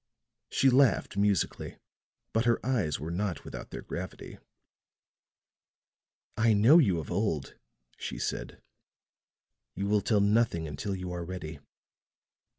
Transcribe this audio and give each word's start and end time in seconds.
She 0.49 0.71
laughed 0.71 1.15
musically; 1.15 1.77
but 2.33 2.45
her 2.45 2.59
eyes 2.65 2.99
were 2.99 3.11
not 3.11 3.45
without 3.45 3.69
their 3.69 3.83
gravity. 3.83 4.39
"I 6.35 6.53
know 6.53 6.79
you 6.79 6.97
of 6.97 7.11
old," 7.11 7.53
she 7.99 8.17
said; 8.17 8.59
"you 9.75 9.85
will 9.85 10.01
tell 10.01 10.19
nothing 10.19 10.67
until 10.67 10.95
you 10.95 11.11
are 11.11 11.23
ready. 11.23 11.59